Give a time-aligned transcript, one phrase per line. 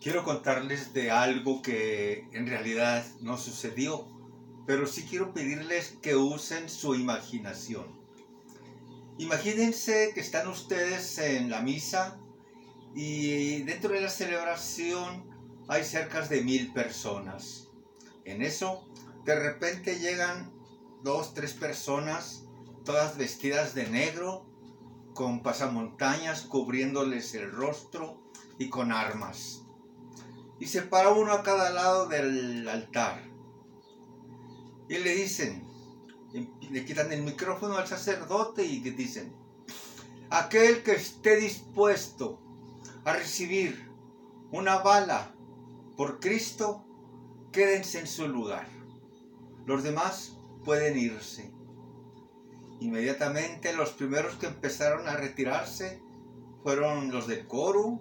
[0.00, 4.06] quiero contarles de algo que en realidad no sucedió,
[4.66, 7.98] pero sí quiero pedirles que usen su imaginación.
[9.18, 12.20] Imagínense que están ustedes en la misa
[12.94, 15.28] y dentro de la celebración
[15.66, 17.68] hay cerca de mil personas.
[18.24, 18.88] En eso,
[19.24, 20.52] de repente llegan
[21.02, 22.44] dos, tres personas,
[22.84, 24.46] todas vestidas de negro,
[25.14, 28.22] con pasamontañas cubriéndoles el rostro
[28.58, 29.67] y con armas
[30.60, 33.22] y se para uno a cada lado del altar.
[34.88, 35.64] Y le dicen,
[36.70, 39.34] le quitan el micrófono al sacerdote y le dicen,
[40.30, 42.40] aquel que esté dispuesto
[43.04, 43.90] a recibir
[44.50, 45.34] una bala
[45.96, 46.84] por Cristo,
[47.52, 48.66] quédense en su lugar.
[49.66, 51.52] Los demás pueden irse.
[52.80, 56.00] Inmediatamente los primeros que empezaron a retirarse
[56.62, 58.00] fueron los del coro,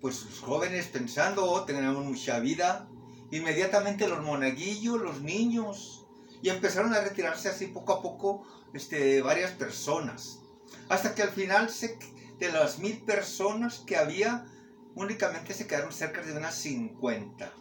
[0.00, 2.88] pues los jóvenes pensando, oh, tenemos mucha vida,
[3.30, 6.06] inmediatamente los monaguillos, los niños,
[6.42, 10.40] y empezaron a retirarse así poco a poco este, varias personas,
[10.88, 11.98] hasta que al final se,
[12.38, 14.46] de las mil personas que había,
[14.94, 17.52] únicamente se quedaron cerca de unas 50.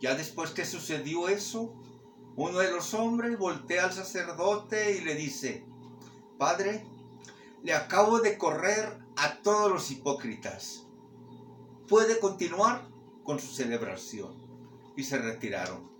[0.00, 1.74] Ya después que sucedió eso,
[2.36, 5.64] uno de los hombres voltea al sacerdote y le dice,
[6.38, 6.86] Padre,
[7.66, 10.84] le acabo de correr a todos los hipócritas.
[11.88, 12.86] Puede continuar
[13.24, 14.36] con su celebración.
[14.96, 15.90] Y se retiraron.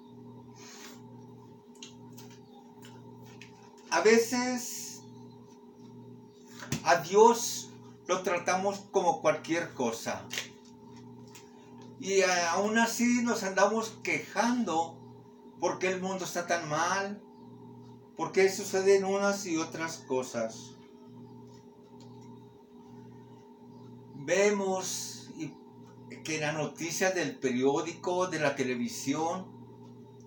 [3.91, 5.03] A veces
[6.84, 7.70] a Dios
[8.06, 10.25] lo tratamos como cualquier cosa.
[11.98, 14.97] Y aún así nos andamos quejando
[15.59, 17.20] porque el mundo está tan mal,
[18.17, 20.76] porque suceden unas y otras cosas.
[24.27, 25.31] Vemos
[26.25, 29.47] que en la noticia del periódico, de la televisión,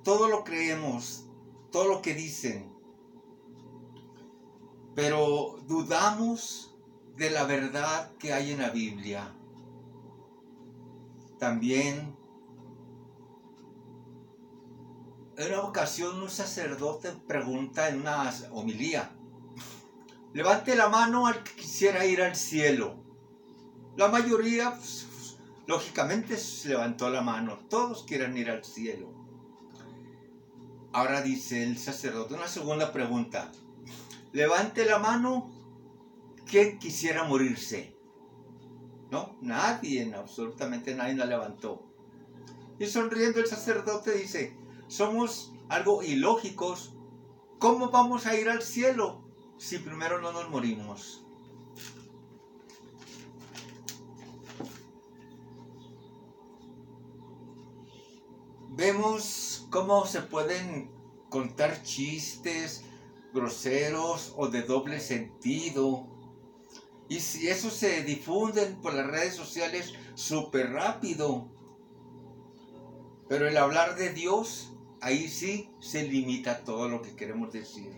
[0.03, 1.25] todo lo creemos,
[1.71, 2.73] todo lo que dicen.
[4.95, 6.73] Pero dudamos
[7.17, 9.35] de la verdad que hay en la Biblia.
[11.37, 12.15] También,
[15.37, 19.11] en una ocasión un sacerdote pregunta en una homilía,
[20.33, 23.08] levante la mano al que quisiera ir al cielo.
[23.99, 25.35] La mayoría, pues,
[25.67, 27.59] lógicamente, se levantó la mano.
[27.69, 29.11] Todos quieren ir al cielo.
[30.93, 33.51] Ahora dice el sacerdote, una segunda pregunta.
[34.31, 35.51] Levante la mano,
[36.45, 37.93] ¿quién quisiera morirse?
[39.11, 41.83] No, nadie, absolutamente nadie la levantó.
[42.79, 44.55] Y sonriendo el sacerdote dice,
[44.87, 46.93] somos algo ilógicos.
[47.59, 49.25] ¿Cómo vamos a ir al cielo
[49.57, 51.25] si primero no nos morimos?
[58.79, 60.89] Vemos cómo se pueden
[61.29, 62.85] contar chistes
[63.33, 66.07] groseros o de doble sentido.
[67.09, 71.49] Y si eso se difunden por las redes sociales súper rápido.
[73.27, 77.91] Pero el hablar de Dios, ahí sí se limita todo lo que queremos decir.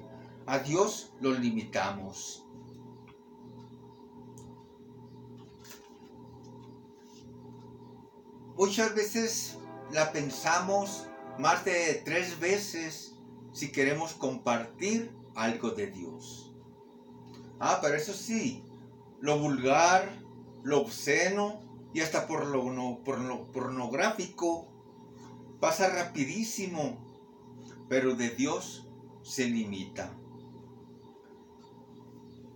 [0.48, 2.44] A Dios lo limitamos.
[8.58, 9.58] Muchas veces
[9.91, 11.07] la pensamos
[11.38, 13.16] más de tres veces
[13.52, 16.53] si queremos compartir algo de Dios.
[17.59, 18.63] Ah, pero eso sí,
[19.19, 20.09] lo vulgar,
[20.63, 21.62] lo obsceno
[21.94, 24.68] y hasta por lo, por lo pornográfico
[25.59, 26.97] pasa rapidísimo,
[27.90, 28.88] pero de Dios
[29.22, 30.18] se limita.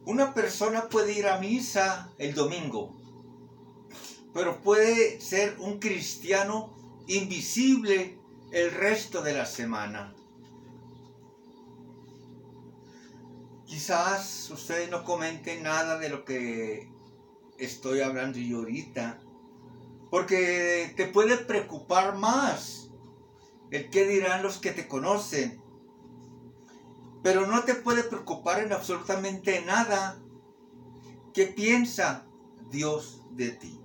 [0.05, 2.95] Una persona puede ir a misa el domingo,
[4.33, 6.75] pero puede ser un cristiano
[7.07, 8.19] invisible
[8.51, 10.13] el resto de la semana.
[13.65, 16.89] Quizás ustedes no comenten nada de lo que
[17.57, 19.19] estoy hablando yo ahorita,
[20.09, 22.89] porque te puede preocupar más
[23.71, 25.61] el qué dirán los que te conocen,
[27.23, 30.21] pero no te puede preocupar en absolutamente nada
[31.33, 32.27] qué piensa
[32.69, 33.84] Dios de ti.